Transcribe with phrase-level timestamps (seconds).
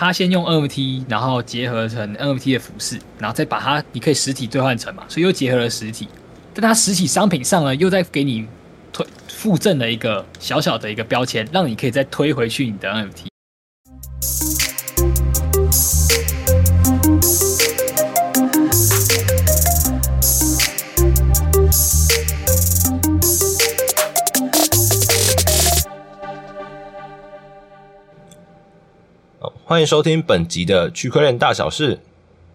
[0.00, 6.06] 他先用 NFT，然后结合成 NFT 的服饰，然后再把它，你可以实体兑换成嘛，所以又结合了实体。
[6.54, 8.46] 但它实体商品上呢，又再给你
[8.92, 13.26] 推附赠了一个小小的一个标签，让你可以再推回去你的 NFT。
[29.68, 32.00] 欢迎收听本集的区块链大小事，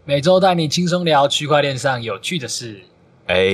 [0.04, 2.82] 每周带你轻松聊区块链上有趣的事。
[3.28, 3.46] 哎，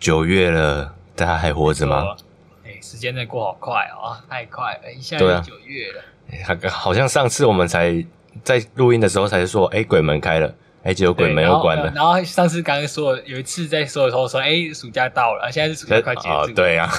[0.00, 2.16] 九月了，大家还活着吗？
[2.64, 6.02] 哎，时间真的过好快哦，太快了，一下就九月了。
[6.48, 8.02] 啊，好像上次我们才
[8.42, 11.92] 在录音的时候才说，哎，鬼门开了，哎，结果鬼门又关了。
[11.94, 16.90] 然后，然后上次刚刚说有一次在说的时候说，哎，暑假到了，现在是暑假快结束对呀，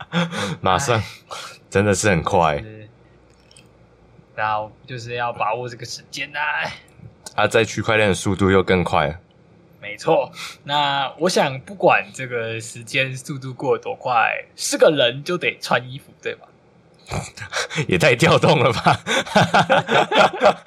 [0.60, 1.02] 马上，
[1.70, 2.56] 真的是很快。
[2.56, 2.64] 然
[4.44, 6.66] 后就是要把握这个时间呐、啊。
[7.36, 9.20] 啊，在区块链的速度又更快。
[9.80, 10.32] 没错。
[10.64, 16.48] 那我想，不管这个时间速度过得多快，是个人就得穿衣服，对吧？
[17.86, 19.00] 也太调动了吧？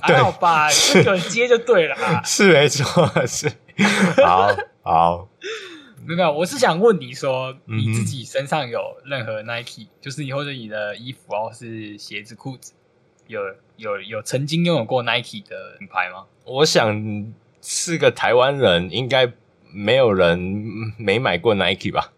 [0.00, 1.94] 还好吧，这个接就对了。
[2.24, 3.52] 是没错，是。
[4.24, 5.28] 好好。
[6.06, 12.72] 没有，我是想问你说，你自己身上有任何 Nike，、嗯、就是你或者你的衣服，或是鞋子、裤子。
[13.26, 13.40] 有
[13.76, 16.26] 有有曾经拥有过 Nike 的品牌吗？
[16.44, 19.32] 我想是个台湾人，应该
[19.72, 20.38] 没有人
[20.98, 22.12] 没买过 Nike 吧？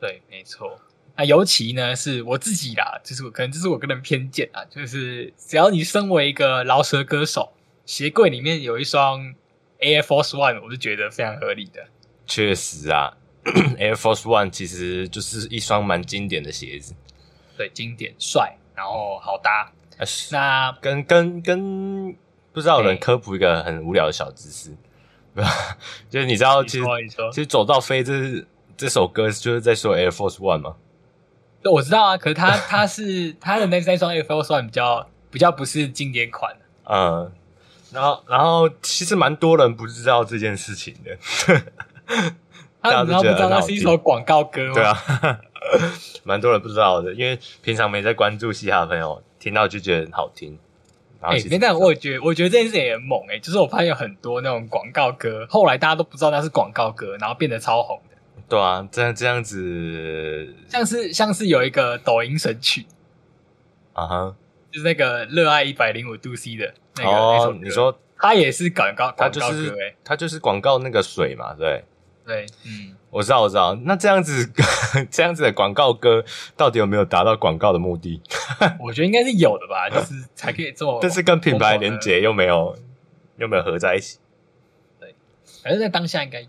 [0.00, 0.80] 对，没错。
[1.16, 7.52] 那尤其呢，是我自己啦，就是可能这是我个人偏见啊，就是只要你身为一个饶舌歌手，
[7.84, 9.34] 鞋柜里面有一双
[9.78, 11.86] Air Force One，我是觉得非常合理的。
[12.26, 13.14] 确实啊，
[13.44, 16.94] Air Force One 其实就是一双蛮经典的鞋子。
[17.58, 19.70] 对，经典、帅，然后好搭。
[20.30, 22.16] 那跟跟跟
[22.52, 24.76] 不知道有人科普一个很无聊的小知识，
[25.36, 25.44] 欸、
[26.10, 26.84] 就是你知道其实
[27.30, 28.44] 其实走到飞这
[28.76, 30.76] 这首歌就是在说 Air Force One 吗？
[31.62, 36.54] 对，我知道啊，可是他 他是他的那那双 Air Force One 比较比较不是经典款，
[36.84, 37.32] 嗯，
[37.92, 41.16] 然后然后其实蛮多人不知道这件事情的，
[42.82, 44.74] 大家都不知道那是一首广告歌吗？
[44.74, 45.40] 对啊，
[46.24, 49.22] 蛮多人不知道的，因为平常没在关注嘻哈的朋友。
[49.42, 50.56] 听到就觉得很好听，
[51.20, 58.16] 哎，没、欸，但我觉得，我觉得这件事也很猛哎、欸，就是我发现有很多那种广告歌，后来大家都不知道那是广告歌，然后变得超红的。
[58.48, 62.86] 对啊，这样这样子，像是像是有一个抖音神曲，
[63.94, 64.36] 啊哈，
[64.70, 71.82] 就是那个热爱一百零五度 C 的那个哦，那首歌，你说他也是广告，他就是广告歌欸，他就是广告那个水嘛，对。
[72.24, 73.74] 对，嗯，我知道，我知道。
[73.82, 74.48] 那这样子，
[75.10, 76.24] 这样子的广告歌
[76.56, 78.20] 到底有没有达到广告的目的？
[78.78, 80.98] 我觉得应该是有的吧，就是才可以做。
[81.02, 82.76] 但是跟品牌连结又没有，
[83.38, 84.18] 又没有合在一起。
[85.00, 85.14] 对，
[85.62, 86.48] 反正在当下应该有。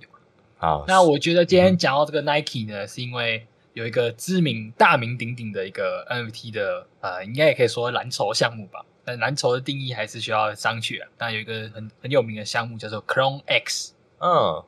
[0.57, 8.85] 好，那我觉得今天讲到这个 Nike 呢，嗯、是因为有一个知名、大名鼎鼎的一个 NFT 的，呃，应该也可以说蓝筹项目吧。
[9.03, 11.09] 但蓝筹的定义还是需要商榷啊。
[11.17, 13.93] 但有一个很很有名的项目叫做 Clone X。
[14.19, 14.63] 嗯。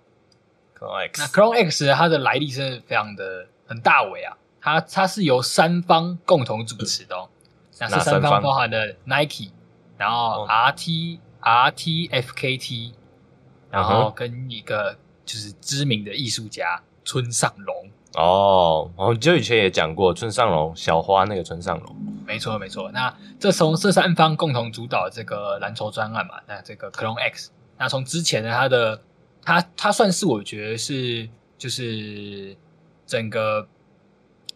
[0.80, 7.30] X 那 Clone X 它的来历是非常的很大伟啊，它它是由三方共同主持的哦。
[7.80, 9.52] 那这三方包含的 Nike，
[9.98, 12.94] 然后 RT、哦、RTFKT，
[13.70, 17.90] 然后跟一个就是知名的艺术家村上隆。
[18.16, 21.96] 哦，我们就以前也讲过村上隆小花那个村上隆。
[22.26, 29.02] 没错没错，那这从这三方共同主导这个蓝筹专案嘛，那这个 Clone X，那从之前的它的。
[29.46, 32.58] 它它算是我觉得是就是
[33.06, 33.68] 整个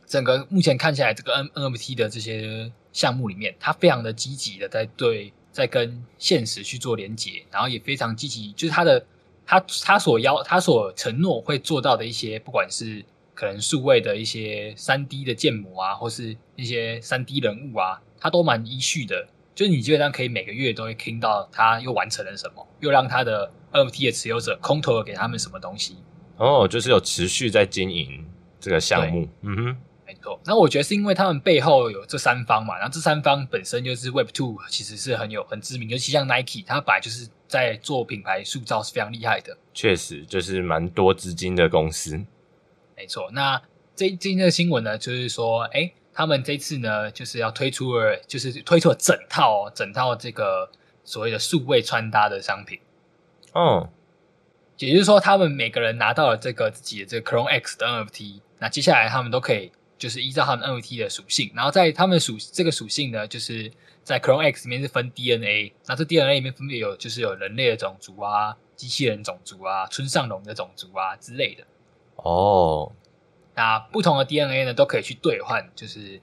[0.08, 9.06] 整个目前看起来这个 N NFT 的这些项目里面，它非常的积极的在对在跟现实去做连接，然后也非常积极，就是它的
[9.46, 23.52] 它它所要它所承诺会做到的一些，不管是可能数位的一些三 D 的建模啊，或是一些三 D 人物啊，它都蛮依序的，就是你基本上可以每个月都会听到它又完成了什么，又让它的。
[23.72, 25.98] NFT 的持有者空投了给他们什么东西？
[26.38, 28.26] 哦，就是有持续在经营
[28.60, 29.28] 这个项目。
[29.42, 29.78] 嗯哼，
[30.08, 30.40] 没错。
[30.46, 39.58] 那我觉得是因为他们背后有这三方嘛，然后这三方本身就是 Web Two，其实是很有很知名，尤其像 Nike，它本来就是在做品牌塑造是非常厉害的。
[39.74, 42.24] 确实，就是蛮多资金的公司。
[42.96, 43.30] 没错。
[43.34, 43.62] 那
[43.96, 50.72] 这今天的新闻呢，就是说，哎，他们这次呢，就是要推出了，就是推出了整套整套这个
[51.04, 52.80] 所谓的数位穿搭的商品。
[53.54, 53.90] 嗯，
[54.78, 63.72] 也就是说，他们每个人拿到了这个自己的这个 Chrome X 的 NFT，那接下来他们都可以就是依照他们 NFT 的属性，然后在他们属这个属性呢，就是
[64.04, 71.66] 在 Chrome X 里面是分 DNA，那这 DNA 里面分别有就是有人类的种族啊、机器人种族啊、村上龙的种族啊之类的。
[72.16, 72.92] 哦，
[73.56, 76.22] 那不同的 DNA 呢，都可以去兑换，就是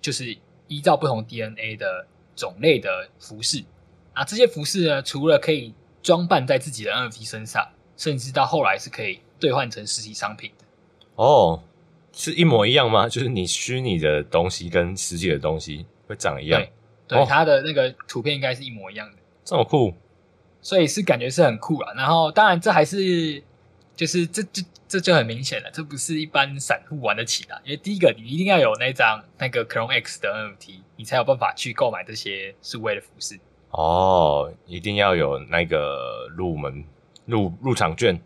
[0.00, 0.36] 就是
[0.68, 3.64] 依照不同 DNA 的种类的服饰。
[4.12, 5.74] 啊，这些服饰呢，除了可以
[6.04, 7.66] 装扮在自己的 NFT 身上，
[7.96, 10.64] 甚至到后来是可以兑换成实体商品的。
[11.16, 11.64] 哦。
[12.16, 13.08] 是一模一样吗？
[13.08, 16.60] 就是你虚拟的东西跟实际的东西会长一样？
[16.60, 16.72] 对，
[17.08, 19.16] 对，哦、它的那个图片应该是一模一样的。
[19.44, 19.92] 这么酷，
[20.62, 21.92] 所以是感觉是很酷啊。
[21.96, 23.42] 然后，当然这还是
[23.96, 27.60] 就是这这这就很明显了，这不是一般散户玩得起的。
[27.64, 33.40] 因为第一个，你一定要有那张那个 Chrome X 的 NFT，你才有办法去购买这些数位的服饰。
[33.76, 36.84] 哦，一定要有那个入门
[37.26, 38.20] 入入场券。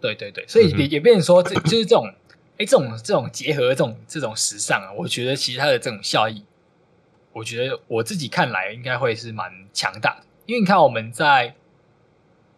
[0.00, 2.10] 对对对，所以也也变成说，这就是这种。
[2.58, 6.42] 哎，这种这种结合这种这种时尚啊，我觉得其实它的这种效益，
[7.32, 10.24] 我觉得我自己看来应该会是蛮强大的。
[10.44, 11.54] 因为你看我们在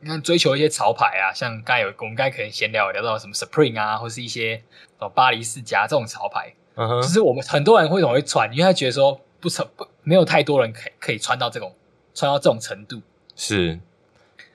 [0.01, 11.75] 你看追求一些潮牌啊，像刚才有我们刚才可能闲聊聊到什么 Supreme 啊，或是一些什么巴黎世家这种潮牌，嗯哼，其实我们很多人会总会穿，因为他觉得说不成不没有太多人可以可以穿到这种
[12.21, 13.01] 穿到这种程度，
[13.35, 13.81] 是，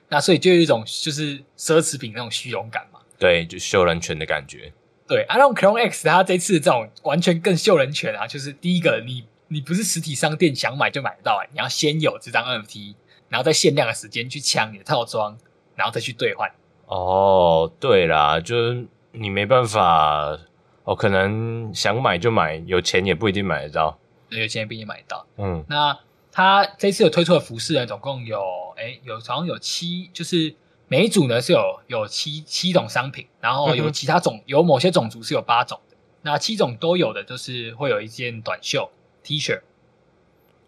[0.08, 4.72] 那所以就有一种就是奢侈品那种虚荣感嘛，对，就秀人权的感觉。
[5.08, 12.94] 对，啊，那种 Clone X 它这次这种完全更秀人权啊，就是第一个，你你不是实体商店想买就买得到，哎，你要先有这张 NFT，
[13.28, 15.36] 然后在限量的时间去抢你的套装，
[15.74, 16.48] 然后再去兑换。
[16.86, 20.38] 哦，对啦，就是你没办法，
[20.84, 23.98] 哦，可能想买就买，有钱也不一定买得到，
[24.30, 25.26] 对有钱也不一定买得到。
[25.38, 25.98] 嗯，那
[26.36, 28.38] 它这次有推出的服饰呢，总共有，
[28.76, 30.54] 哎，有好像有七，就是。
[30.88, 38.88] 每一组呢是有有七七种商品，然后有其他种、嗯、有某些种族是有八种的，那七种都有的就是会有一件短袖
[39.24, 39.60] T 恤，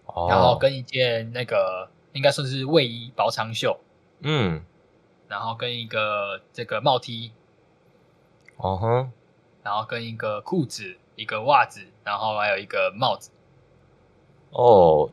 [0.06, 3.78] 哦、然后跟一件那个应该算是卫衣薄长袖，
[4.22, 4.60] 嗯，
[5.28, 7.30] 然后跟一个这个帽 T，
[8.56, 9.12] 哦哼，
[9.62, 13.30] 然后跟一个裤子、一个袜子，然后还有一个帽子，
[14.50, 15.08] 哦，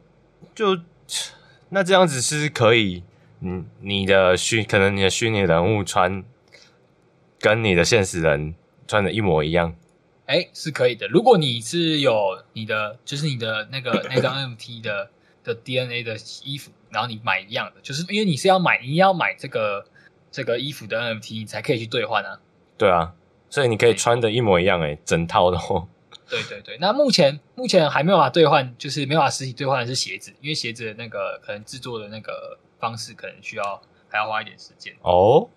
[0.54, 0.80] 就
[1.70, 3.04] 那这样子是可以。
[3.42, 6.24] 嗯，你的虚可能你的虚拟人物穿
[7.38, 8.56] 跟你的现实人
[8.88, 9.76] 穿的一模一样，
[10.26, 11.08] 哎、欸，是可以的。
[11.10, 15.12] 如果你是有你的，就是你的那个那张 NFT 的
[15.44, 19.86] 的 DNA 的衣服，然后你买一样的，就是因为你是要买，你要买这个
[20.32, 22.40] 这个衣服的 NFT 你才可以去兑换啊。
[22.78, 23.14] 对啊，
[23.50, 25.88] 所以你可以穿的一模一样、欸，哎，整套的哦。
[26.30, 32.58] 对对对，那目前目前还没有办法兑换，就是没有办法实体兑换的是鞋子，因为鞋子的那个可能制作的那个。
[32.78, 35.50] 方式可能需要还要花一点时间哦。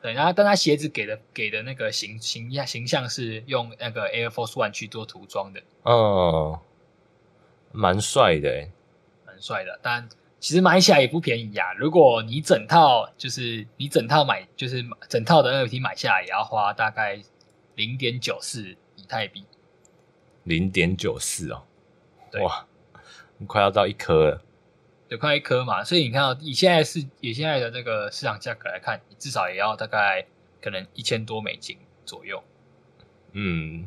[0.00, 6.60] 对，然后但他鞋子给的给的那个形形象形象是用那个 Air Force One 去做涂装的，哦，
[7.72, 8.68] 蛮帅的，
[9.26, 9.78] 蛮帅的。
[9.82, 11.74] 但其实买起来也不便宜呀、啊。
[11.74, 17.20] 如果你整套就是你整套买就是整套的 NFT 买下来，也要花大概
[17.74, 19.44] 零点九四以太币。
[20.44, 21.62] 零点九四哦，
[22.30, 22.66] 对哇，
[23.46, 24.42] 快要到一颗了。
[25.08, 30.26] 有快一颗嘛，所以你看到以现在是以现在的这个市场价格来看，至少也要大概
[30.62, 32.42] 可能一千多美金左右。
[33.32, 33.86] 嗯，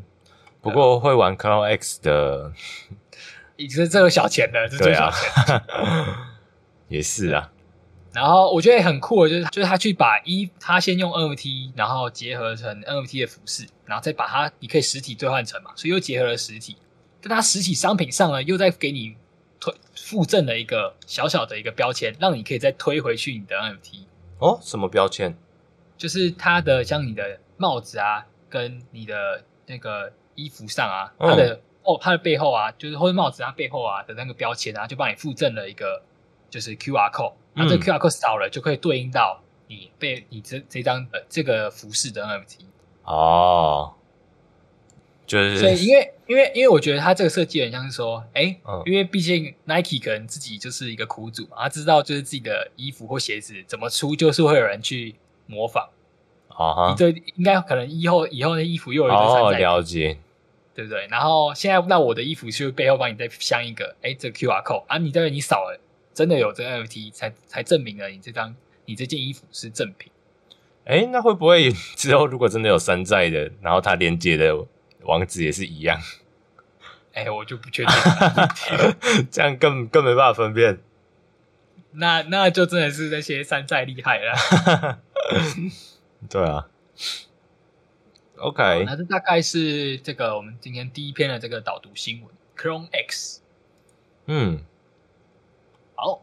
[0.62, 2.54] 不过会玩 Clone X 的，
[3.58, 5.56] 也是这个小钱的，这是最小钱。
[5.56, 6.38] 啊、
[6.90, 7.52] 也是啊。
[8.16, 16.78] 然后我觉得很酷的就是，就是他去把衣，他先用 NFT，然后结合成 NFT 的服饰，然后再把它，你可以实体兑换成嘛，所以又结合了实体，
[17.22, 19.18] 在它实体商品上呢，又再给你。
[19.58, 24.04] 推附赠了一个小小的一个标签，让你可以再推回去你的 NFT
[24.38, 24.60] 哦。
[24.62, 25.34] 什么标签？
[25.98, 36.04] 就是它的像你的帽子啊，跟你的那个衣服上啊，它的、嗯、哦，它的背后啊，就是或者帽子它背后啊的那个标签啊，就帮你附赠了一个
[36.56, 37.34] 就是 QR code。
[37.54, 42.60] 那这个 QR code 扫了，就可以对应到你被你这这张呃这个服饰的 NFT
[43.04, 43.94] 哦。
[45.28, 55.16] 就是，所以因为因为因为我觉得他这个设计很像是说，哎、欸，嗯、因为毕竟 Nike 可能自己就是一个苦主嘛，他知道就是自己的衣服或鞋子怎么出，就是会有人去
[55.48, 55.90] 模仿。
[56.48, 60.18] 啊这应该可能以后以后的衣服又有一个山寨哦，了解，
[60.74, 61.06] 对不对？
[61.08, 65.78] 然后现在那我的衣服是背后帮你再镶一个，哎、欸，这个 QR code 啊，你这个你扫了，
[66.16, 68.56] 真的有这个 NFT 才才证明了你这张
[68.86, 70.12] 你这件衣服是正品。
[70.86, 74.66] 哎、欸，那会不会 之后如果真的有山寨的，然后它连接的？
[75.06, 76.02] 网址也是一样，
[77.14, 78.56] 哎、欸，我就不确定了，
[79.30, 80.80] 这样更更没办法分辨。
[81.92, 85.00] 那那就真的是那些山寨厉害了。
[86.28, 86.68] 对啊
[88.38, 93.42] ，OK，那这大概是这个我们今天第一篇的这个导读新闻，Chrome X。
[94.26, 94.62] 嗯，
[95.96, 96.22] 好，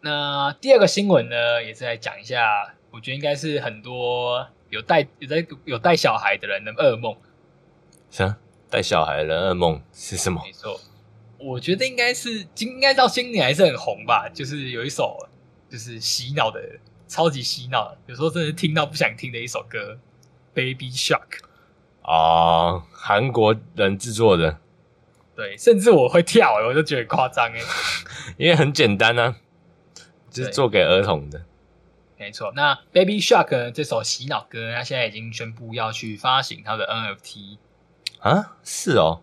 [0.00, 7.16] 那第二个新闻呢，也是来讲一下，我觉得应该是很多有带有在有带小孩的人的噩梦。
[8.10, 8.34] 行，
[8.68, 10.42] 带小孩的人噩梦是什么？
[10.44, 10.80] 没错，
[11.38, 15.16] 我觉得应该是今应该到今年还是很红吧，就是有一首
[15.70, 16.60] 就是洗脑的，
[17.06, 19.98] 超级洗脑，有时候真的听到不想听的一首歌
[20.52, 21.44] ，Baby Shark。
[22.02, 24.58] 啊，韩国人制作的，
[25.34, 27.60] 对，甚至我会跳，我就觉得夸张哎，
[28.36, 29.36] 因为很简单啊，
[30.30, 31.44] 就是做给儿童的，
[32.18, 32.52] 没错。
[32.54, 37.56] 那 Baby Shark，这首洗脑歌，它现在已经宣布要去发行它的 NFT
[38.20, 39.22] 啊，是哦，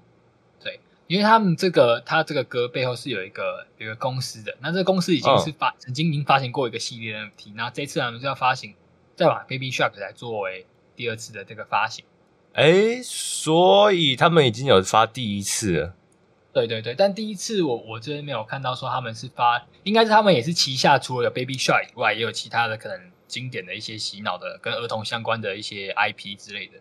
[0.60, 8.74] 对，因为他们这个，他这个歌背后是有一个有一个公司的，那这个公司已经是发、哦、曾经已经发行过一个系列的 NFT，那这次他们就要发行，
[9.16, 12.04] 再把 Baby Shark 来作为第二次的这个发行。
[12.54, 15.96] 哎，所以他们已经有发第一次了。
[16.52, 26.74] 对对对，但第一次我我这边没有看到说他们是发，应该是他们也是旗下除了有 Baby Shark 以外，也有其他的可能经典的一些洗脑的跟儿童相关的一些 IP 之类的。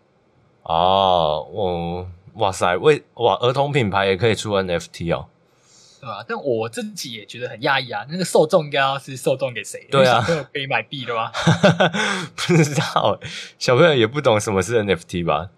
[0.63, 5.27] 哦，我，哇塞，为哇儿童品牌也可以出 NFT 哦。
[6.01, 6.25] 对吧、啊？
[6.25, 8.05] 但我自己也觉得很讶异啊！
[8.09, 9.85] 那个受众应该要是受众给谁？
[9.91, 11.29] 对啊，小朋友可以买币的吗？
[12.37, 13.19] 不知道，
[13.59, 15.49] 小朋友也不懂什么是 NFT 吧？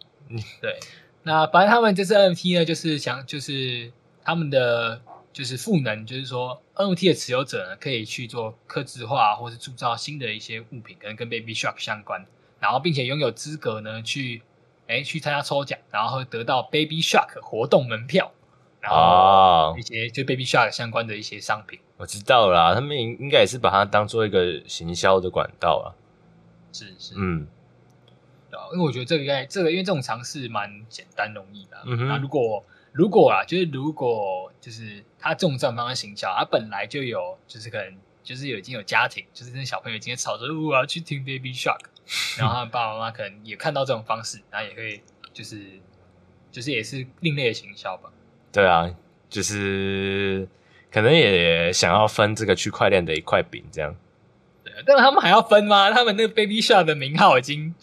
[0.60, 0.80] 对，
[1.24, 3.92] 那反正他们这次 NFT 呢，就是想，就是
[4.24, 5.02] 他们的
[5.34, 12.26] 就是赋能，就是说 NFT 的持有者呢，可以去做刻字化，或是铸造新的一些物品，可能跟 Baby Shark 相关，
[12.60, 14.42] 然后并且拥有资格呢，去
[14.88, 18.32] 哎去参加抽奖，然后会得到 Baby Shark 活动门票。
[18.82, 25.94] 然后一些就 Baby Shark 相关的一些商品，我知道啦，他们应应该也是把它当做一个行销的管道啊。
[26.74, 27.46] 是是，嗯，
[28.74, 31.78] 因为我觉得这个应该这个，因为这种尝试蛮简单容易的。
[31.86, 41.80] 嗯哼，那如果如果啊，就是如果就是他这种这种方式行销，他本来就有就是可能就是有已经有家庭，就是那小朋友已经吵着我要去听 Baby Shark，
[42.38, 45.02] 然后他们爸爸妈妈可能也看到这种方式，然后也会
[45.34, 45.80] 就是
[46.52, 48.12] 就是也是另类的行销吧。
[48.52, 48.94] 对啊，
[49.30, 50.48] 就是
[50.92, 53.96] 可能也想要分这个区块链的一块饼，这样。
[54.64, 55.90] 对，但是他们还要分吗？
[55.92, 57.74] 他们那个 Baby Shark 的名号已经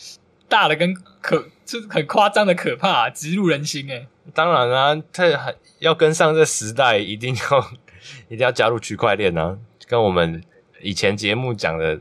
[0.49, 4.07] 大的跟可，就是很夸张的可怕啊，直入人心哎。
[4.35, 7.71] 当然啊，他还要跟上这时代，一定要
[8.28, 10.43] 一定要加入区块链啊，跟我们
[10.81, 12.00] 以前节目讲的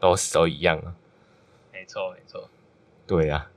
[0.00, 0.94] 都都一样啊。
[1.72, 2.48] 没错，没错。
[3.06, 3.50] 对呀、啊。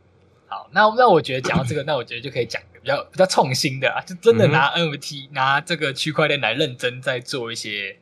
[0.49, 2.61] 好，那那我觉得讲到这个， 那我觉得就可以讲。
[2.79, 7.97] 比较比较创新的啊，就真的拿 NFT、嗯、拿这个区块链来认真在做一些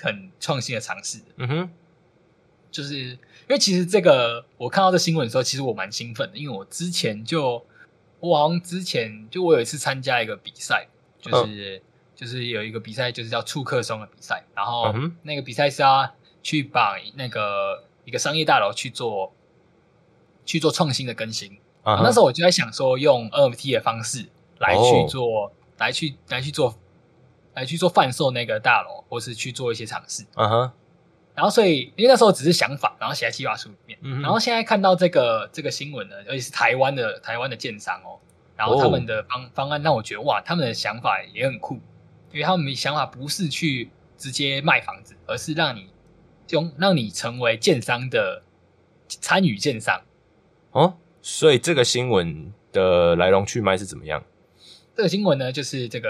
[0.00, 1.18] 很创新的尝试。
[1.36, 1.70] 嗯哼，
[2.70, 3.18] 就是
[3.50, 7.66] 因为其实这个我看到这新闻的时候，其实我蛮兴奋的，因为我之前就
[8.20, 10.86] 我好像之前就我有一次参加一个比赛，
[11.20, 11.82] 就是、嗯、
[12.14, 16.08] 就是有一个比赛，就是叫触客松的比赛，然后那个比赛是要
[16.44, 19.32] 去把那个一个商业大楼去做
[20.46, 21.50] 去做创新的更新。
[21.82, 22.04] Uh -huh.
[22.04, 24.28] 那时候我就在想说，用 NFT 的方式
[24.58, 25.50] 来去做，oh.
[25.78, 26.78] 来去来去做，
[27.54, 30.24] 来去做贩售那个大楼，或是去做一些尝试。
[30.36, 30.72] 嗯哼。
[31.34, 33.98] 然后，所以因为那时候只是想法，然后写在计划书里面。
[34.02, 34.20] 嗯。
[34.20, 38.18] 然后现在看到这个这个新闻呢，尤其是台湾的台湾的建商哦，
[38.56, 39.52] 然后他们的方、oh.
[39.52, 41.74] 方案让我觉得哇，他们的想法也很酷，
[42.32, 45.88] 因为他们的想法不是去直接卖房子，而是让你
[46.50, 48.42] 用让你成为建商的
[49.08, 50.02] 参与建商。
[50.72, 50.92] 哦、oh?。
[51.22, 54.24] 所以这个新闻的来龙去脉是怎么样？
[54.96, 56.08] 这个新闻呢，就是这个，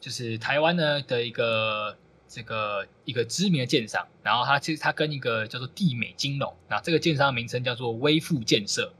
[0.00, 1.96] 就是台湾呢的一个
[2.28, 8.92] 这个一个知名的建商，然后他其实他跟一个叫做地美金融，那这个建商的名称叫做微富建设。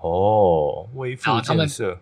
[0.00, 1.98] 哦，微富建设，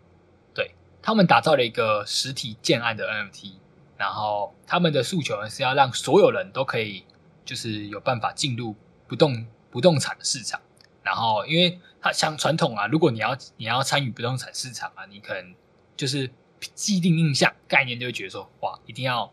[0.54, 3.52] 对，他们打造了一个实体建案的 NFT，
[3.96, 7.04] 然后他们的诉求呢是要让所有人都可以，
[7.44, 8.74] 就是有办法进入
[9.06, 10.60] 不动不动产的市场。
[11.02, 15.54] 然后，因为它像传统啊，如果你要你要参与不动产市场啊，你可能
[15.96, 16.30] 就是
[16.74, 19.30] 既定印象概念就会觉得说，哇，一定要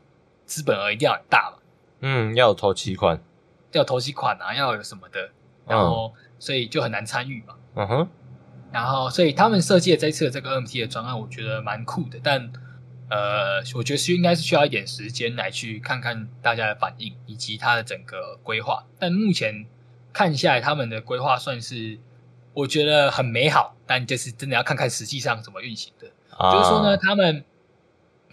[0.52, 1.58] 资本额一定要很大嘛，
[2.02, 3.16] 嗯，要有头期款，
[3.72, 5.30] 要有头期款啊，要有什么的，
[5.66, 8.08] 然后、嗯、所以就很难参与嘛，嗯哼，
[8.72, 12.52] 然后所以他们设计的这次的这个 NFT 的专案，我觉得蛮酷的，但
[13.10, 19.66] 呃，我觉得是应该是需要一点时间来去看看大家的反应以及它的整个规划，但目前。
[20.14, 21.98] 看下来，他们的规划算是
[22.54, 26.12] 我觉得很美好，但就是真的要看看实际上怎么运行的。
[26.38, 27.46] 啊、就是说呢，他们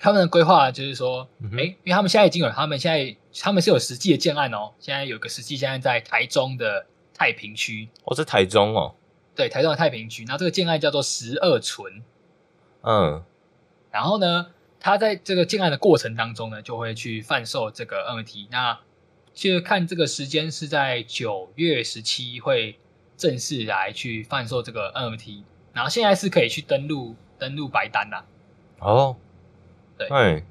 [0.00, 4.72] 他们的规划就是说，哎、嗯，因为他们现在已经有，他们现在他们是有实际的建案哦。
[4.78, 8.94] 现在有个实际现在在台中的太平区，哦，在台中哦。
[9.34, 10.24] 对，台中的太平区。
[10.26, 12.02] 那这个建案叫做十二存，
[12.82, 13.22] 嗯，
[13.92, 14.48] 然后呢，
[14.80, 18.48] 他在这个建案的过程当中呢，就会去贩售这个 NFT。
[18.50, 18.80] 那
[19.32, 22.80] 就是看这个时间是在九月十七会
[23.16, 28.24] 正式来去贩售这个 NFT，然后现在是可以去登录登录白单啦。
[28.80, 29.16] 哦，
[29.98, 30.44] 对，对，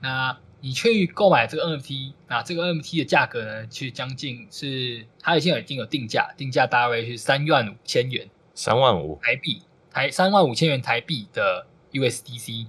[0.00, 0.38] 那。
[0.60, 9.20] 你去购买这个 NFT，那这个 NFT 的价格呢，其实将近是它已经有已经有定价，定价大约是三万五千元，三万五。
[9.22, 12.66] 台币，台三万五千元台币的 USDC。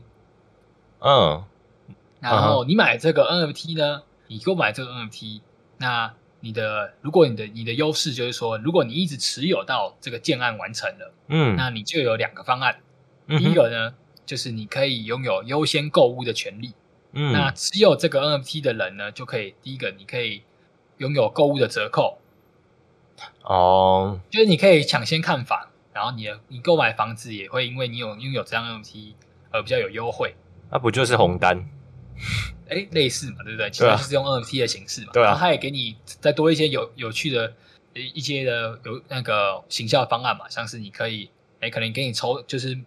[0.99, 1.43] 嗯，
[2.19, 5.41] 然后你买这个 NFT 呢，你购买这个 NFT，
[5.77, 12.81] 那你的如果你的你的优势就是说，如果你一直持有到这个建案完成了，嗯，那你就有两个方案，
[13.25, 13.95] 嗯、第一个呢，
[14.29, 16.71] 就是你可以拥有优先购物的权利。
[17.13, 20.43] 嗯，那持有这个 NFT 的人呢，就可以第一个，你可以
[20.99, 22.19] 拥有购物的折扣
[23.41, 29.13] 哦，就是你可以抢先看房，然后你的你购买房子也会因为你有拥有这样 NFT
[29.49, 30.35] 而比较有优惠。
[30.69, 31.67] 那不就是红单？
[32.69, 33.71] 哎，类似嘛，对不对？
[33.71, 35.09] 其实就是用 NFT 的形式嘛。
[35.11, 35.25] 对啊。
[35.25, 37.51] 然后他也给你再多一些有有趣的
[37.95, 41.31] 一些的有那个行销方案嘛，像是你可以
[41.61, 42.77] 哎，可能给你抽就是。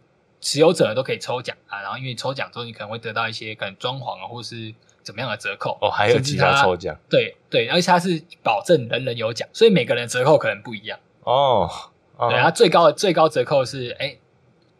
[0.43, 11.71] 持有者都可以抽奖啊，然后因为抽奖之后，你可能会得到一些可能装潢啊，或是怎么样的折扣哦，还有其他抽奖，对对，而且它是保证人人有奖，所以每个人折扣可能不一样哦。
[12.17, 14.19] 哦对，它最高的最高折扣是哎，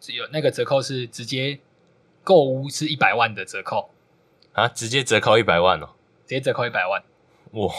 [0.09, 1.59] 有那个折扣是直接
[2.23, 3.91] 购物是一百万的折扣
[4.53, 5.91] 啊，直接折扣一百万哦，
[6.27, 7.03] 直接折扣一百万
[7.53, 7.73] 哇！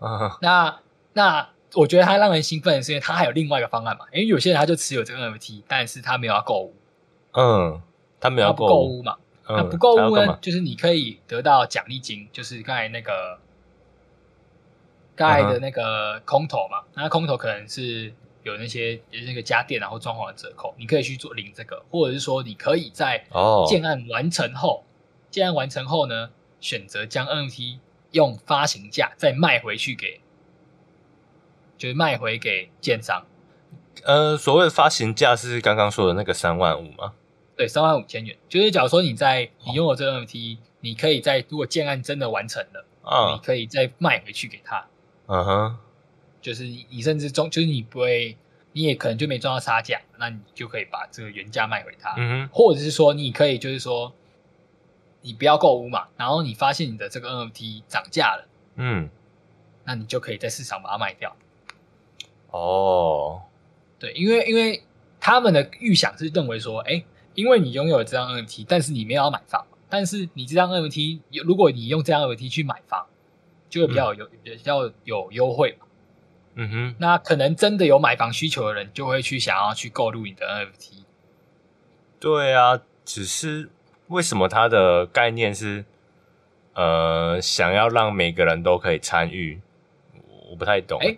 [0.00, 0.80] 啊、那
[1.12, 6.74] 那我觉得它让人兴奋的是因为它还有另外一个方案嘛，因为有些人他就持有这个 NFT，但是他没有要购物。
[7.40, 7.80] 嗯，
[8.18, 9.16] 他没有不购物嘛？
[9.46, 10.36] 嗯、那不购物呢？
[10.42, 13.38] 就是你可以得到奖励金，就是刚才那个
[15.14, 16.82] 刚才的那个空投嘛。
[16.94, 23.24] 那空投可能是有那些那个家电然后装潢的折扣，你可以去做领这个，或者是说你可以在
[23.68, 24.84] 建案完成后，
[25.30, 27.78] 建案完成后呢，选择将 NFT
[28.10, 30.20] 用发行价再卖回去给，
[31.76, 33.24] 就是卖回给建商。
[34.04, 37.14] 呃，所谓的发行价是刚刚说的那个三万五吗？
[37.58, 38.36] 对，三万五千元。
[38.48, 44.86] 就是假如说你在你拥有这个 NFT，你可以在如果建案真的完成了，啊，你可以再卖回去给他。
[45.26, 45.76] 嗯哼，
[46.40, 48.36] 就是你你甚至中，就是你不会，
[48.74, 52.14] 你也可能就没赚到差价，那你就可以把这个原价卖回他。
[52.16, 54.12] 嗯哼，或者是说你可以就是说，
[55.22, 59.10] 你不要购物嘛，然后你发现你的这个 NFT 涨价了，嗯，
[59.82, 61.36] 那你就可以在市场把它卖掉。
[62.52, 63.42] 哦。
[63.98, 64.80] 对，因为因为
[65.18, 67.02] 他们的预想是认为说，哎，
[67.38, 73.06] 因为你拥有这张 NFT，但是你没有要买房，但是你这张 NFT，如果你用这张 NFT 去买房，
[73.70, 75.86] 就会比较有、嗯、比较有优惠嘛。
[76.56, 81.04] 嗯哼，那可能真的有买房需求的人，就会去想要去购入你的 NFT。
[82.18, 83.70] 对啊，只是
[84.08, 85.84] 为什么它的概念是，
[86.74, 89.60] 呃，想要让每个人都可以参与，
[90.50, 90.98] 我不太懂。
[91.00, 91.16] 哎。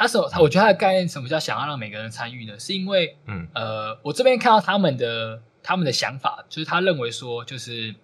[0.00, 2.58] 他是，我觉得他的概念什么叫想要让每个人参与呢？
[2.58, 7.94] 是因为，嗯，呃，我这边看到他们的他们的想法，就是他认为说，就是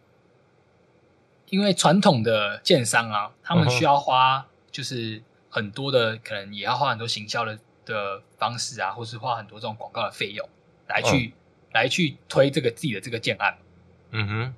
[1.48, 10.46] 因为传统的建商啊，他们需要花就是很多的，可能也要花很多行销的的方式啊，或是花很多这种广告的费用
[10.88, 11.32] 来去、嗯、
[11.72, 13.56] 来去推这个自己的这个建案。
[14.10, 14.54] 嗯哼，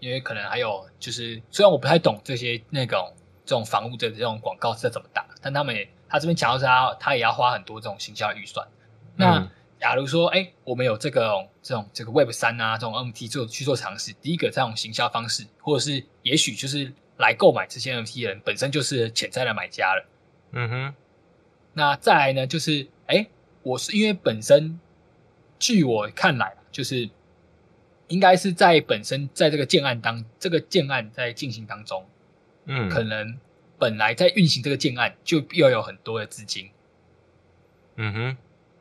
[0.00, 3.14] 因为可能还有就是，虽然我不太懂这些那种
[3.46, 5.88] 这种房屋的这种广告是怎么打，但他们也。
[6.08, 8.66] 他这边讲到是他，他也要花很多这种行销预算。
[9.16, 9.48] 那
[9.80, 20.06] 假如说，哎、欸，我们有这个这种这个 Web 三啊，这种 NFT 做去做尝试，第一个这种行销方式，或者是也许就是来购买这些 NFT 的人本身就是潜在的买家了。
[20.52, 20.94] 嗯哼。
[21.74, 23.30] 那再来呢，就是哎、欸，
[23.62, 24.80] 我是因为本身，
[25.58, 27.08] 据我看来，就是
[28.08, 32.06] 应该是在本身在这个建案当这个建案在进行当中，
[32.64, 33.38] 嗯，可能。
[33.78, 36.70] 本来在运行这个建案，就要有很多的资金，
[37.96, 38.36] 嗯哼，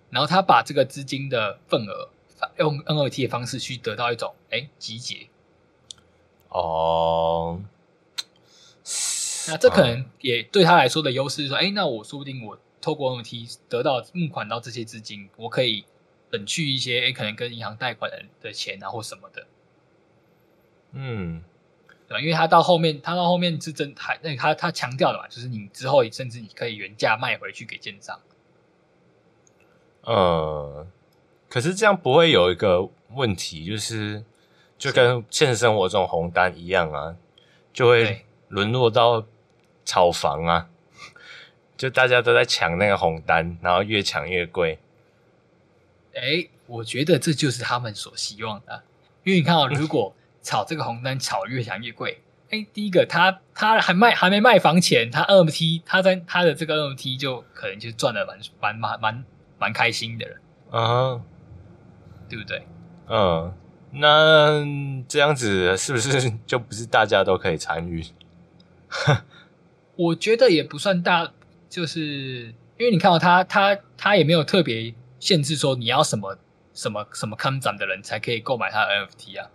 [0.10, 2.10] 然后他把这个资金的份额
[2.58, 5.27] 用 NFT 的方式去得到一种哎集结，
[6.49, 7.62] 哦，
[9.47, 15.86] 那这可能也对他来说的优势是说，哎，那我说不定我透过 NFT 得到募款到这些资金，我可以
[16.31, 19.47] 省去一些哎可能跟银行贷款的的钱啊或什么的，
[20.93, 21.43] 嗯。
[22.08, 28.20] 对，因为他到后面，他到后面是真还那他他强调的嘛，就是你之后甚至你可以原价卖回去给建商。
[30.02, 30.86] 呃，
[31.50, 34.24] 可是这样不会有一个问题，就是
[34.78, 37.15] 就跟现实生活这种红单一样啊，
[37.74, 39.26] 就会沦落到
[39.84, 40.70] 炒房啊，
[41.76, 44.78] 就大家都在抢那个红单，然后越抢越贵。
[46.13, 48.84] 哎，我觉得这就是他们所希望的，
[49.24, 59.25] 因为你看啊、哦，如果炒这个红单炒越想越贵，哎，第一个他他还卖还没卖房前，他 NFT 他在他的这个 NFT 就可能就赚的蛮蛮蛮蛮
[59.58, 60.36] 蛮开心的了，
[60.69, 61.19] 啊，
[62.29, 62.67] 对不对？
[63.08, 63.51] 嗯，
[63.93, 64.63] 那
[65.08, 68.05] 这样子是不是就不是大家都可以参与？
[69.97, 71.31] 我觉得也不算大，
[71.67, 76.38] 就是因为你看到、哦、他他他也没有特别限制说你要什么
[76.73, 79.49] 什么什么看涨的人才可以购买他的 NFT 啊。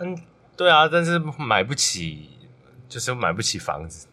[0.00, 0.18] 嗯，
[0.56, 2.30] 对啊，但是买不起，
[2.88, 4.06] 就是买不起房子，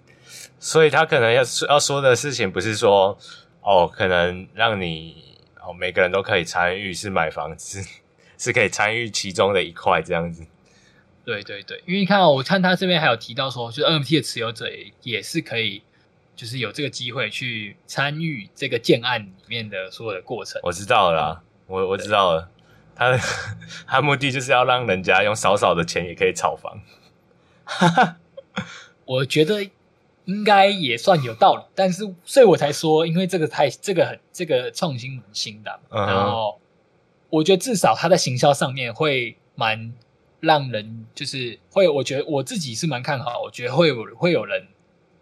[0.60, 3.18] 所以他可能要要说的事情不是说
[3.62, 7.86] 哦，可能让你哦每个人都可以参与是买房子。
[8.44, 10.44] 是可以参与其中的一块这样子，
[11.24, 15.84] 对对对，因为你看哦，我看他这边还有提到说，就是 NFT 的持有者也也是可以，
[16.36, 20.60] 就是有这个机会去参与这个建案里面的所有的过程。
[20.64, 22.50] 我知道了啦，我我知道了，
[22.96, 23.20] 他的
[23.88, 26.80] 他目的就是要让人家用少少的钱也可以炒房。
[27.64, 28.18] 哈哈，
[29.06, 29.64] 我觉得
[30.26, 36.58] 应该也算有道理，但是所以我才说，因为这个太这个很这个创新蛮新的，嗯、然后。
[37.34, 39.94] 我觉得至少他在行销上面会蛮
[40.42, 44.68] 让人，就是会，我觉得我自己是蛮看好，我觉得会有会有人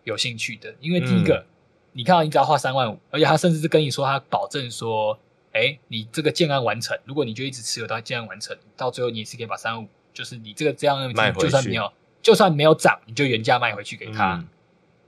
[0.06, 0.74] 有兴趣的。
[0.80, 1.46] 因为第一个，嗯、
[1.94, 5.20] 你看到你只要花三万五，而且他甚至是跟你说他保证说，
[5.60, 14.44] 哎，你这个建案完成，如果你就一直持有到建案完成，到最后你也是可以把三万五，就是你这个这样的，就算没有就算没有涨，你就原价卖回去给他。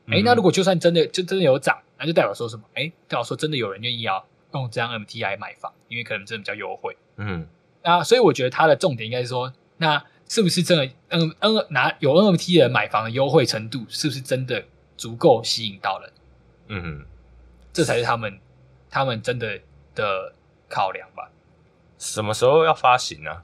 [0.07, 2.63] 哎、嗯，那如果就算真的就真的有涨，那就代表说什么？
[2.73, 4.25] 哎，代表说真的有人愿意要。
[4.53, 6.97] 用这样来买房，因为可能真的比较优惠。
[7.15, 7.47] 嗯，
[7.83, 14.65] 那，所以我觉得它的重点应该是说，那是不是真的 N N 拿有 NFT 的人买房的优惠程度，是不是真的
[14.97, 16.11] 足够吸引到人？
[16.67, 17.05] 嗯，
[17.71, 18.37] 这才是他们
[18.89, 19.57] 他们真的
[19.95, 20.33] 的
[20.71, 21.29] 考量吧。
[21.97, 23.43] 什么时候要发行呢？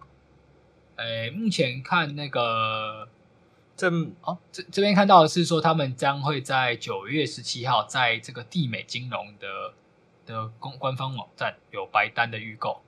[0.96, 3.08] 诶，目前看那个
[3.76, 3.90] 这
[4.22, 9.74] 哦，这这边看到的是说，他们将会在九月十七号在这个地美金融的。
[10.28, 12.82] 的公官方网站有白单的预购，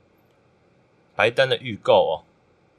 [1.15, 2.13] 白单的预购哦，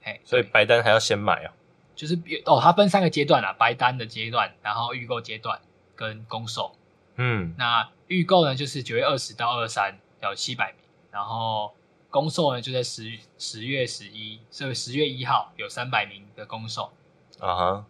[0.02, 1.50] 嘿，所以白单还要先买哦，
[1.96, 5.58] 就是哦，它分三个阶段啊，白单的阶段，然后预购阶段
[5.96, 6.76] 跟公售，
[7.16, 10.79] 嗯，那预购呢就是九月二十到二三有七百名，
[11.10, 11.72] 然后
[12.10, 16.92] 公售呢就在十十月十一，所以十月一号有三百名的公售，
[17.38, 17.84] 啊哈，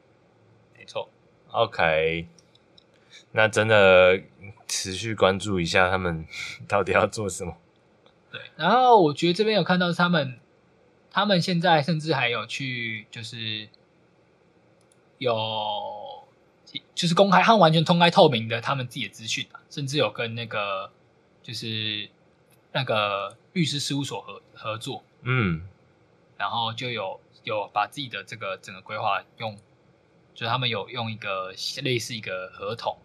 [0.76, 1.09] 没错
[1.50, 2.26] ，OK，
[3.33, 4.22] 那真的。
[4.72, 6.24] 持续关注一下他们
[6.68, 7.56] 到底要做什么。
[8.30, 10.38] 对，然后我觉得这边有看到他们，
[11.11, 13.68] 他们现在甚至还有去，就是
[15.18, 16.24] 有，
[16.94, 20.92] 就是公开，他们完全公开透明的他们自己的资讯，甚至有跟那个
[21.42, 22.09] 就是
[22.72, 25.62] 那个律师事务所合合作，嗯，
[26.37, 29.56] 然后就有有把自己的这个整个规划用，
[30.35, 31.52] 就是他们有用一个
[31.83, 32.96] 类似一个合同。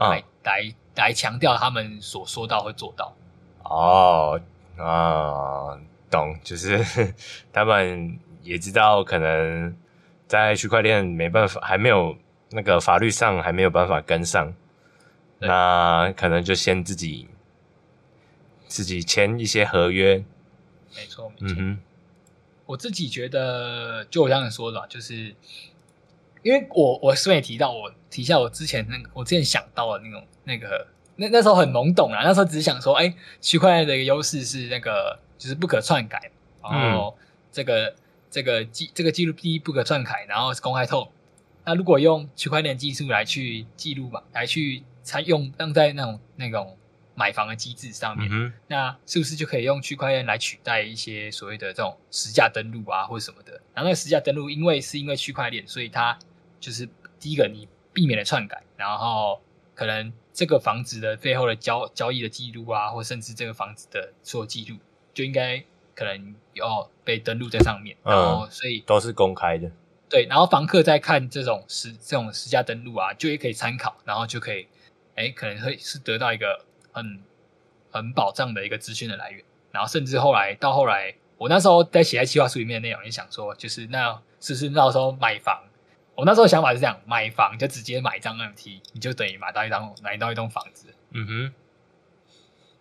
[0.00, 3.12] 来来来强调他们所说到会做到。
[3.64, 4.40] 哦
[4.76, 5.76] 啊，
[6.08, 6.78] 懂，就是
[7.52, 9.76] 他们也知道可能
[10.28, 12.16] 在区块链没办法，还没有
[12.50, 14.54] 那个法律上还没有办法跟上，
[15.40, 17.28] 那可能就先自己
[18.68, 20.22] 自己签一些合约，
[20.94, 21.56] 没错，没错。
[21.58, 21.78] 嗯，
[22.66, 25.34] 我自己觉得，就我刚才说的，就是。
[26.44, 36.30] 因为我我顺便提到，我提一下我之前那个我之前想到的那种那个那那时候很懵懂啊，那时候只是想说，哎，区块链的一个优势是那个就是不可篡改，
[36.62, 37.18] 然后
[37.50, 37.94] 这个、嗯、
[38.30, 41.08] 这个记这个记录第一不可篡改，然后是公开透。
[41.64, 46.76] 那如果用区块链技术来去记录嘛，来去采用用在那种那种
[47.18, 53.52] 买房的机制上面，嗯、那是不是就可以用区块链来取代一些所谓的这种实价登录啊或者什么的？
[53.74, 56.16] 然后那个实价登录，因为是因为区块链，所以它
[56.60, 59.40] 就是第一个，你避免了篡改，然后
[59.74, 64.76] 可能这个房子的背后的交交易的记录啊，或甚至这个房子的所有记录，
[65.12, 65.62] 就应该
[65.96, 69.68] 可能要被登录在上面，然后所以、嗯、都是公开的。
[70.08, 74.66] 对，然后房客在看这种实这种实价登录啊，就也可以参考，然后就可以，
[75.16, 76.64] 哎，可能会是得到一个
[76.98, 77.22] 很
[77.90, 85.62] 很保障的一个资讯的来源，然后甚至后来到后来，我那时候在写在计划书里面的内容，也想说，就是那是不是到时候买房？
[86.14, 90.92] 我那时候想法是这样：买房就直接买一张 NFT，你就等于买到一张买到一栋房子。
[91.10, 91.52] 嗯哼，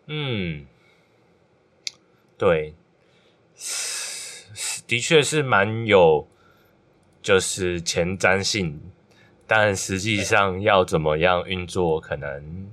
[0.08, 0.66] 嗯，
[2.38, 2.74] 对，
[4.88, 6.28] 的确是蛮有
[7.22, 8.82] 就是前瞻性，
[9.46, 12.72] 但实际上要怎么样运作，可能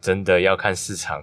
[0.00, 1.22] 真的要看市场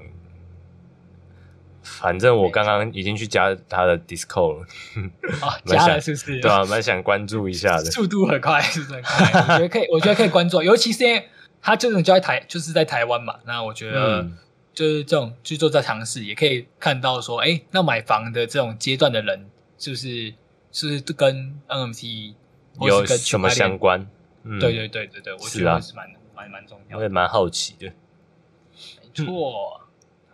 [1.82, 4.68] 反正我刚刚已经去加他的 Discord 了，
[5.42, 6.40] 啊， 加了是不是？
[6.42, 9.42] 对啊，蛮想关注一下的， 速度很快，是不是很快？
[9.42, 11.30] 我觉得可以，我觉得可以关注， 尤其是因为
[11.62, 13.40] 他这种就在台，就是在台湾嘛。
[13.46, 14.28] 那我觉得
[14.74, 20.34] 就是这种去做在尝试，也可以看到说，哎、嗯，那买房的这种阶段的人，是不是
[20.74, 22.34] 是不是跟 NMT
[22.82, 24.06] 有什么相关？
[24.44, 27.92] 嗯、对对对对对，我觉得是蛮蛮蛮重要的，我也蛮好奇的。
[29.18, 29.82] 没错，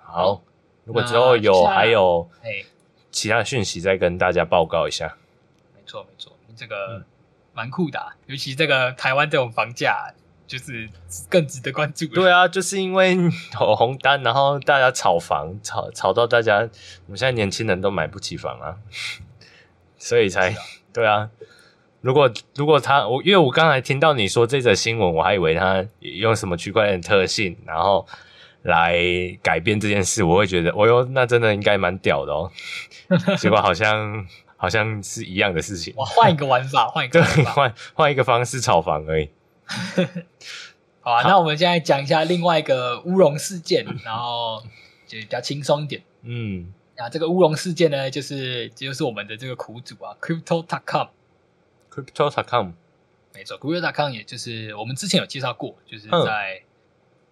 [0.01, 0.41] 好。
[0.85, 2.29] 如果之后有还有
[3.09, 5.15] 其他讯息，再跟大家报告一下。
[5.73, 7.01] 没错没错，这个
[7.53, 10.13] 蛮酷的，啊，尤其这个台湾这种房价，
[10.45, 10.89] 就是
[11.29, 12.05] 更值得关注。
[12.07, 18.75] 对啊，就是因为有红单，然后大家炒房，炒炒到大家，我们现在年轻人都买不起房啊，
[19.97, 20.53] 所以才
[20.91, 21.29] 对啊。
[22.01, 28.05] 如果如果他我，因为我刚才听到你说这则新闻，我还以为他用什么区块链特性，然后。
[28.63, 28.95] 来
[29.41, 32.49] 改变这件事，我会觉得，哦哟，那真的应该蛮屌的哦。
[33.37, 35.93] 结果好像好像是一样的事情。
[35.97, 39.29] 我换一个玩法， 换一个对，换换一个方式炒房而已。
[41.01, 44.63] 好啊，好，那我们现在讲一下另外一个乌龙事件，然后
[45.05, 46.01] 就比较轻松一点。
[46.21, 52.69] 嗯，那这个乌龙事件呢，就是就是我们的这个苦主啊，Crypto.com，Crypto.com，
[53.33, 56.61] 没错，Crypto.com 也就是我们之前有介绍过，就是在。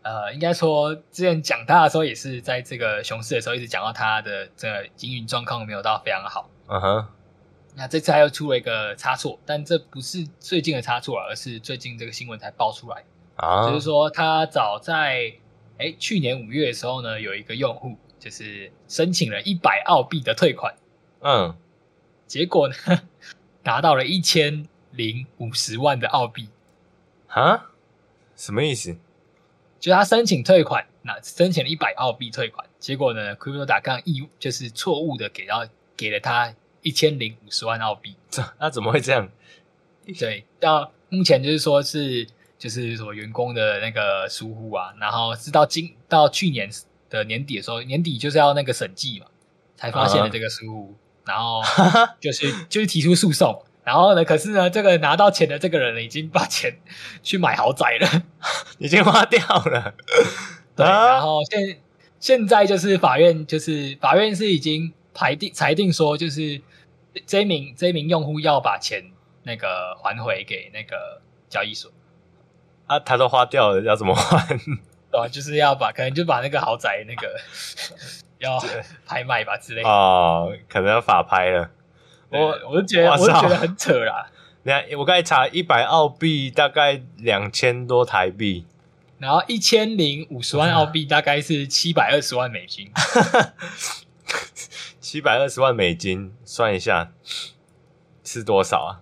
[0.03, 6.49] 呃，应该说之前讲他的时候，也是在这个熊市的时候，一直讲到他的这个营运状况没有到非常好。
[6.67, 7.07] 嗯哼。
[7.75, 13.03] 那这次他又出了一个差错，但这不是最近的差错，而是最近这个新闻才爆出来。
[13.35, 13.69] 啊。
[13.69, 15.33] 就是说，他早在
[15.77, 20.75] 哎去年五月的时候呢，有一个用户就是申请了一百澳币的退款。
[21.21, 21.55] 嗯。
[22.25, 22.75] 结果呢，
[23.63, 26.49] 拿到了一千零五十万的澳币。
[27.27, 27.69] 啊？
[28.35, 28.97] 什么意思？
[29.81, 35.67] 就他申请退款，那申请了一百澳币退款，结果呢，Crypto 打杠义就是错误的给到
[35.97, 38.15] 给了他一千零五十万澳币。
[38.29, 39.27] 这那怎么会这样？
[40.19, 42.27] 对，到目前就是说是
[42.59, 46.69] 就是什么员工的那个疏忽啊，然后是到今到去年
[47.09, 49.25] 的年底的时候，年底就是要那个审计嘛，
[49.75, 51.61] 才发现了这个疏忽，啊、然后
[52.21, 53.65] 就是就是提出诉讼。
[53.83, 54.23] 然后呢？
[54.23, 56.77] 可是呢，这个拿到钱的这个人已经把钱
[57.23, 58.23] 去买豪宅了，
[58.77, 59.95] 已经花掉了。
[60.75, 61.79] 对，啊、然后现
[62.19, 66.61] 现在就是法院，就是法院是已经裁定裁定说，就是
[67.25, 69.03] 这一名这一名用户要把钱
[69.43, 71.91] 那个还回给那个交易所。
[72.85, 74.59] 啊，他都花掉了，要怎么还？
[75.11, 77.35] 对、啊，就是要把可能就把那个豪宅那个
[78.37, 78.63] 要
[79.07, 79.89] 拍卖吧之类的。
[79.89, 81.71] 哦，可能要法拍了。
[82.31, 84.27] 我我就觉得，我就觉得很扯啦。
[84.63, 88.65] 你看，我刚才查一百澳币大概两千多台币，
[89.17, 92.89] 然后一千零五十万澳币大概是七百二十万美金。
[95.01, 97.11] 七百二十万美金，算一下
[98.23, 99.01] 是多少啊？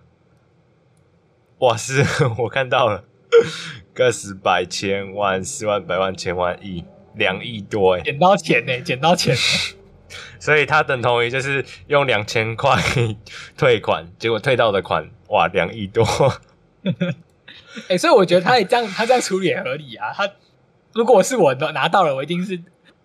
[1.58, 2.04] 哇，是
[2.38, 3.04] 我看到了，
[3.94, 9.36] 个十百千万十万百万千万亿两亿多哎，捡到钱呢，捡到钱。
[10.40, 12.82] 所以他等同于就是用两千块
[13.56, 16.04] 退款，结果退到的款哇两亿多。
[17.88, 20.12] 哎、欸，所以我觉得他也这样，他这样处理也合理啊。
[20.12, 20.28] 他
[20.94, 22.58] 如果是我拿到了，我一定是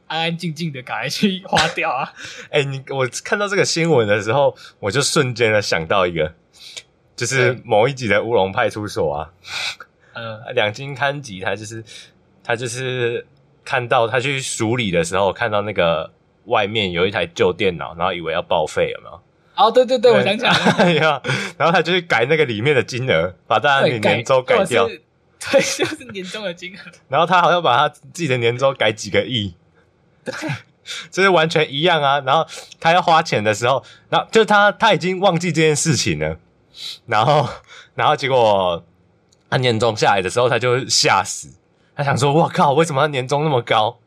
[0.08, 2.14] 安安静静的赶快去花掉啊。
[2.50, 6.34] 哎、欸，你我看到这个新闻的时候，我就瞬间的想到一个，
[7.18, 9.30] 就是某一集的乌龙派出所啊，
[10.14, 11.84] 嗯，两金勘吉他就是
[12.44, 13.28] 他就是
[13.66, 16.15] 看到他去处理的时候，看到那个。
[16.46, 19.22] 外面有一台旧电脑，然后以为要报废，有没有？
[19.56, 20.52] 哦，对对对，我想起来
[20.94, 21.22] 了。
[21.58, 24.86] 然后他就去改那个里面的金额，把大家的年周改掉。
[24.88, 26.80] 对，就是年终的金额。
[27.08, 29.54] 然后他好像把他自己的年终改几个亿，
[30.24, 30.34] 对，
[31.10, 32.20] 就是完全一样啊。
[32.22, 32.46] 然后
[32.80, 36.38] 他要花钱的时候，然后就是他他已经忘记这件事情了。
[37.06, 37.48] 然后，
[37.96, 38.84] 然后结果
[39.50, 41.48] 他年终下来的时候，他就吓死，
[41.96, 44.00] 他想说：“我靠，为什么他年终那么高？”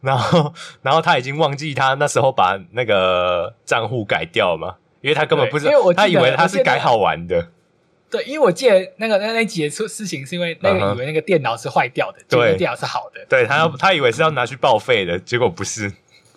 [0.00, 7.48] 然后，然后他已经忘记他那时候把那个账户改掉了嘛，因为他根本不知道，他以为他是改好玩的。
[8.10, 12.56] 对，因为我记得那个那那几件事情是因为那个以为那个电脑是坏掉的，对、uh，huh.
[12.56, 13.22] 电脑是好的。
[13.28, 15.92] 对，他要他以为是要拿去报废的，结果不是。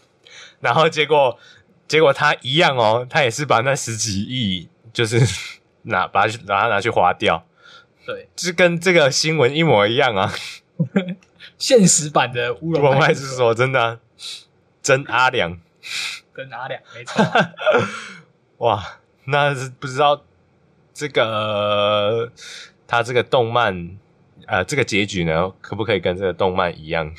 [0.59, 1.37] 然后结果
[1.87, 5.21] 结果他一样哦，他也是把那十几亿就是
[5.83, 7.45] 拿把它拿它拿去花掉。
[8.05, 10.33] 对，就是跟这个新闻一模一样啊。
[11.61, 13.99] 现实版的乌龙派出所，真的、啊、
[14.81, 15.59] 真阿良，
[16.35, 17.23] 真阿良，没错。
[18.57, 18.83] 哇，
[19.25, 20.23] 那是不知道
[20.91, 22.31] 这个
[22.87, 23.95] 他这个动漫，
[24.47, 27.13] 呃，这个结局呢，可不可以跟这个动漫一样？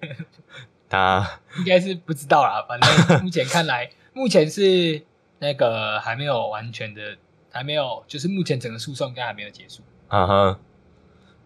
[0.88, 2.64] 他应该是不知道啦。
[2.66, 5.04] 反正目前看来， 目前是
[5.40, 7.18] 那个还没有完全的，
[7.52, 9.82] 还没有，就是目前整个诉讼应该还没有结束。
[10.08, 10.60] 嗯哼，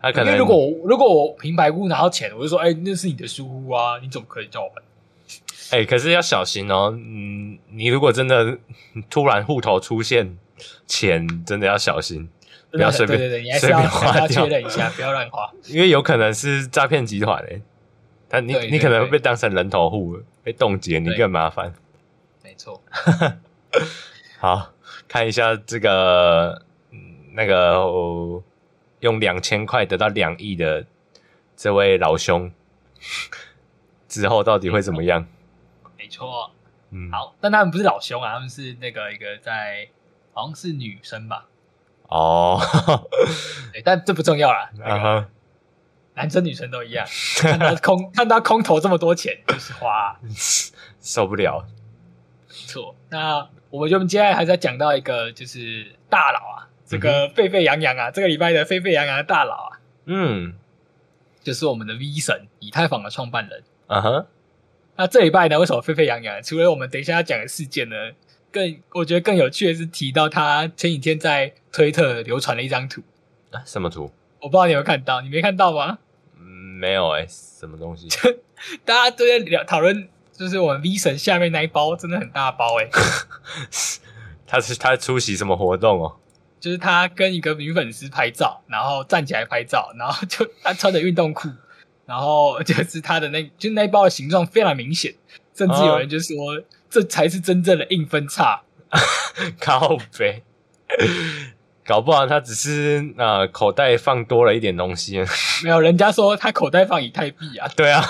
[0.01, 4.83] 他可能如果我如果我平白无故拿到钱，我就说，哎、欸，那是你的疏忽啊，你怎么可以叫我还？
[5.77, 6.93] 哎、欸，可是要小心哦。
[6.93, 8.59] 嗯，你如果真的
[9.09, 10.37] 突然户头出现
[10.87, 12.29] 钱，真的要小心，
[12.71, 17.63] 不要随便，对对对，你还是要还是要确认一下，不要乱花，因为有可能是诈骗集团诶。
[18.29, 21.75] 他你你可能会被当成人头户，被冻结，你更麻烦。
[22.43, 22.81] 没错。
[24.39, 24.73] 好，
[25.09, 26.63] 看一下这个
[27.35, 27.81] 那个
[29.01, 30.87] 用两千块得到两亿的
[31.57, 32.53] 这位老兄
[34.09, 35.27] 之后到底会怎么样？
[35.99, 36.51] 没错，
[36.91, 39.89] 嗯，好，但他们不是老兄啊，他们是那个一个在，
[40.33, 41.47] 好像是女生吧？
[42.09, 42.61] 哦，
[43.73, 45.29] 对，但这不重要啦，那个，
[46.15, 50.19] 男生女生都一样，看到空看到空投这么多钱就是花，
[51.01, 51.65] 受不了。
[52.49, 60.55] 没错，那我们就接下来还是要讲到一个就是大佬啊，这个沸沸扬扬啊，这个礼拜的沸沸扬扬的大佬啊，嗯，
[61.41, 64.27] 就是我们的 V 神以太坊的创办人，嗯哼。
[64.97, 66.43] 那这礼拜呢，为什么沸沸扬扬？
[66.43, 67.95] 除了我们等一下要讲的事件呢，
[68.51, 73.03] 更我觉得更有趣的是提到他前几天在推特流传了一张图
[73.53, 74.13] 啊，什么图？
[74.41, 75.99] 我不知道你有没有看到，你没看到吗？
[76.37, 78.09] 嗯，没有哎、欸，什么东西？
[78.85, 82.91] 大家都在聊讨论，就是我们 V 神下面那一包真的很大包哎、欸，
[84.47, 86.20] 他是他出席什么活动哦？
[86.61, 91.49] 就是他跟一个女粉丝拍照，然后站起来拍照，然后就他穿着运动裤。
[92.07, 95.15] 然后就是他的那，就那一包的形状非常明显，
[95.55, 98.63] 甚至有人就说、哦、这才是真正的硬分叉，
[99.61, 100.43] 靠呗，
[101.87, 105.25] 搞不好他只是呃口袋放多了一点东西，
[105.63, 108.05] 没有人家说他口袋放以太币啊，对啊，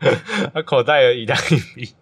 [0.54, 1.36] 他口袋有以太
[1.74, 1.92] 币。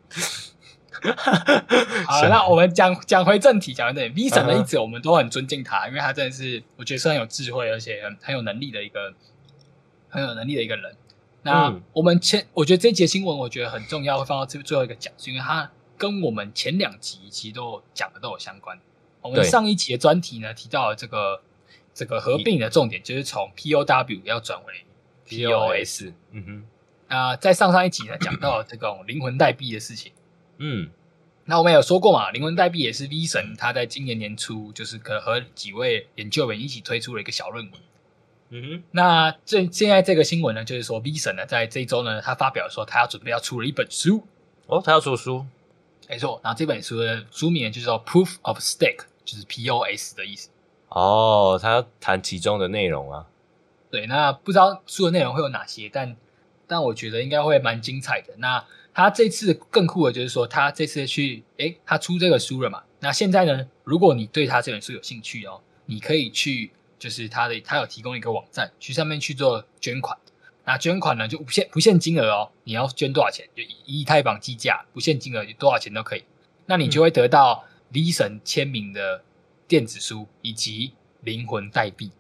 [2.07, 9.13] 好，那我们讲讲回正题，讲回正题，V 神的一直我们都很尊敬他，因为他真的是我觉得是很有智慧，而且很很有能力的一个
[10.09, 10.95] 很有能力的一个人。
[11.43, 18.79] 那我们前，我觉得这一节新闻我觉得很重要，会放到最最后一个讲，是因为它跟我们前两集其实都讲的都有相关。
[19.23, 21.41] 我们上一集的专题呢，提到了这个
[21.95, 24.85] 这个合并的重点，就是从 POW 要转为
[25.27, 26.13] POS。
[26.33, 26.65] 嗯哼。
[27.09, 30.13] 那在上上一集呢，讲到了这种灵魂代币的事情。
[30.61, 30.89] 嗯。
[31.47, 37.81] 那我们有说过嘛，灵魂代币也是 V 神他在今年年初，就是可和几位研究员一起推出了一个小论文。
[38.51, 44.25] 嗯哼，那这现在这个新闻呢，就是说 V 神呢，在这一周呢，他发表说他要准备要出了一本书
[44.67, 45.45] 哦，他要出书，
[46.09, 46.41] 没错。
[46.45, 50.51] 然后这本书的书名就是说 Proof of Stake，就是 POS 的意思。
[50.89, 53.27] 哦，他要谈其中的内容啊。
[53.91, 56.17] 对，那不知道书的内容会有哪些，但
[56.69, 58.35] 但我觉得应该会蛮精彩的。
[58.39, 62.83] 那他这次更酷的就是说，他这次去，诶，他出这个书了嘛？
[63.01, 66.73] 那现在呢，如果你对他这本书有兴趣哦，你可以去。
[67.01, 70.19] 就是他的，他有提供一个网站，去上面去做捐款。
[70.67, 76.25] 那捐款呢，就不限不限金额哦，你要捐多少钱，就以以太坊计价，不限金额，多少钱都可以。
[76.67, 79.25] 那你就会得到 V 神签名的
[79.67, 82.11] 电子书以及灵魂代币。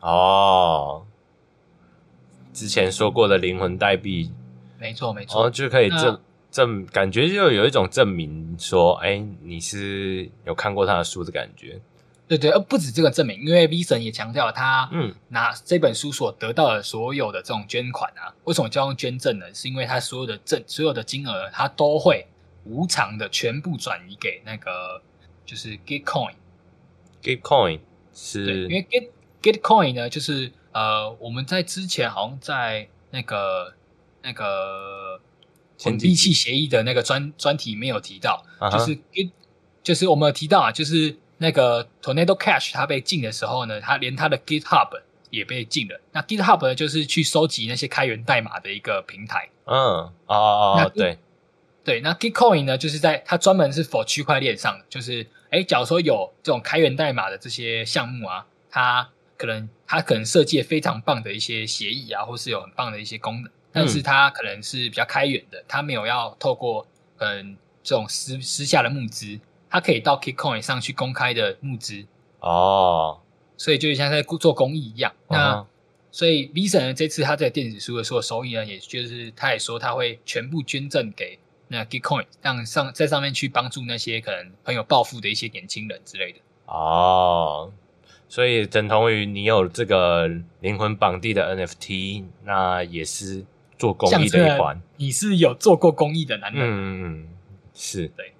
[0.00, 1.04] 哦，
[2.54, 4.32] 之前说过的灵魂代币，
[4.84, 6.20] 没错没错，哦，就可以证
[6.50, 11.80] 证，感觉就有一种证明说，哎，你是有看过他的书的感觉。
[12.28, 19.46] 对对，而不止这个证明，因为 V 神也强调他，嗯，拿这本书所得到的所有的这种捐款啊，为什么叫用捐赠呢？
[19.54, 22.26] 是因为他所有的赠所有的金额，他都会
[22.64, 25.00] 无偿的全部转移给那个
[25.46, 26.34] 就是 Gitcoin。
[27.22, 27.80] Gitcoin
[28.12, 29.08] 是，因为 Git
[29.42, 33.72] Gitcoin 呢，就是呃，我们在之前好像在那个
[34.24, 35.20] 那个
[35.84, 39.30] 稳定器协议的那个专专题没有提到，就是 Git，
[39.84, 41.16] 就是我们有提到啊，就是。
[41.38, 44.88] 那个 Tornado Cash 它被禁的时候呢，它连它的 GitHub
[45.30, 46.00] 也被禁了。
[46.12, 49.50] 那 GitHub 呢，就是去收集那些开源代码的一个平台。
[49.64, 51.18] 嗯，哦哦哦，对
[51.82, 52.00] 对。
[52.02, 66.86] 那 Gitcoin 呢，就是在它专门是 for 区块链上的，就是哎，假如说有这种开源代码的这些项目啊，它可能它可能设计非常棒的一些协议啊，或是有很棒的一些功能，但是他可能是比较开源的，他没有要透过
[67.18, 69.38] 嗯这种私私下的募资。
[69.68, 72.06] 他可以到 KitCoin 上去公开的募资
[72.38, 73.20] 哦，
[73.56, 75.10] 所以就像在做公益一样。
[75.26, 75.66] 哦、那
[76.12, 86.38] 所以 V 神呢，这次他在电子书的所有收益呢，也就是他也说他会全部捐赠给那 KitCoin，让上在上面去帮助那些可能很有抱负的一些年轻人之类的。
[86.66, 87.72] 哦，
[88.28, 90.28] 所以等同于你有这个
[90.60, 93.44] 灵魂绑定的 NFT，那也是
[93.78, 94.80] 做公益的一环。
[94.96, 97.28] 你是有做过公益的男人，嗯嗯嗯，
[97.74, 98.32] 是对。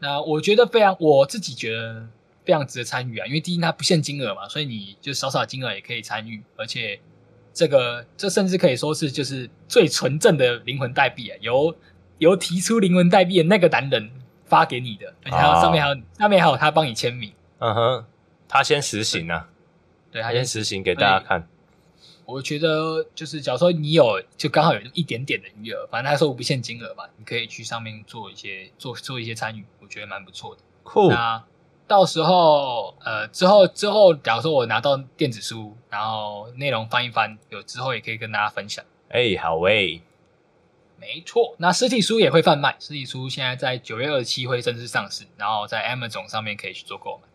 [0.00, 2.06] 那我觉得非常，我自己觉得
[2.44, 7.00] 非常值得参与啊，因为第一它不限金额嘛，所以你就少少金额也可以参与，而且
[7.52, 11.74] 这个这甚至可以说是就是最纯正的灵魂代币啊，由
[12.18, 14.10] 由提出灵魂代币的那个男人
[14.44, 17.32] 发给你的，而且还有上面还有、哦、上面还有他帮你签名。
[17.58, 18.04] 嗯哼，
[18.46, 19.48] 他先实行啊，
[20.12, 21.48] 对，他先实行给大家看。
[22.30, 30.60] 我觉得就是，假如说你有就刚好有一点点的余额，反正他说不限金额嘛，你可以去上面做一些做做一些参与，我觉得蛮不错的。
[30.82, 31.08] 酷。
[31.08, 31.42] 那
[31.86, 38.84] 到时候呃之后之后，假如说我拿到电子书，然后内容翻一翻，有之后也可以跟大家分享。
[39.08, 40.02] 哎、欸，好喂、欸。
[41.00, 47.28] 没错，那实体书也会贩卖，实体书现在在九月二十七会正式上市，然后在 Amazon 上面可以去做购买。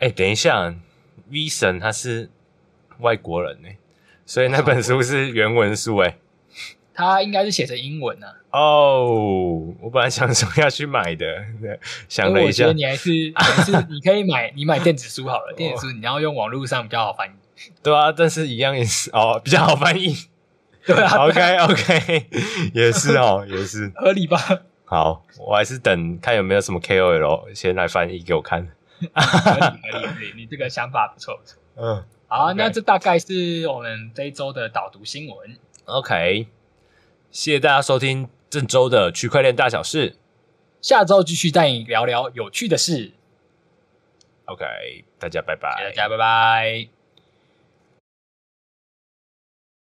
[0.00, 0.74] 哎、欸，等一下
[1.30, 2.28] ，V 神他是
[2.98, 3.78] 外国人呢、欸。
[4.26, 6.18] 所以那本书是原文书诶，
[6.92, 8.58] 它应该是写成英文呢、啊。
[8.58, 11.24] 哦、oh,，我本来想说要去买的，
[12.08, 15.54] 想了一下，我觉得你还是 还是你可以买，你买电子书好了。
[15.56, 17.32] 电子书你要用网络上比较好翻译。
[17.82, 20.16] 对啊，但是一样也是哦，比较好翻译。
[20.86, 22.26] 对啊，OK OK，
[22.74, 24.38] 也是哦，也是合理吧？
[24.86, 28.66] 好，我还是等看有没有什么 KOL 先来翻译给我看。
[29.12, 31.58] 合理合理合理，你这个想法不错不错。
[31.76, 32.02] 嗯。
[32.28, 32.54] 好，okay.
[32.54, 35.56] 那这大概是我们这一周的导读新闻。
[35.84, 36.48] OK，
[37.30, 40.16] 谢谢大家收听这周的区块链大小事。
[40.80, 43.12] 下周继续带你聊聊有趣的事。
[44.46, 44.64] OK，
[45.18, 45.70] 大家拜拜。
[45.84, 46.95] 大家拜拜。